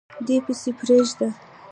دی 0.25 0.37
پسي 0.45 0.69
پریږده 0.79 1.27